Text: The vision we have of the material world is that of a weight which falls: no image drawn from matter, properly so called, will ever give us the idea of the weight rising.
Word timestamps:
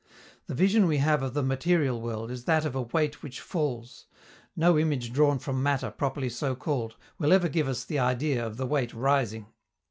The 0.47 0.55
vision 0.55 0.87
we 0.87 0.97
have 0.97 1.21
of 1.21 1.35
the 1.35 1.43
material 1.43 2.01
world 2.01 2.31
is 2.31 2.45
that 2.45 2.65
of 2.65 2.73
a 2.73 2.81
weight 2.81 3.21
which 3.21 3.39
falls: 3.39 4.07
no 4.55 4.75
image 4.79 5.13
drawn 5.13 5.37
from 5.37 5.61
matter, 5.61 5.91
properly 5.91 6.27
so 6.27 6.55
called, 6.55 6.95
will 7.19 7.31
ever 7.31 7.47
give 7.47 7.67
us 7.67 7.85
the 7.85 7.99
idea 7.99 8.43
of 8.43 8.57
the 8.57 8.65
weight 8.65 8.95
rising. 8.95 9.45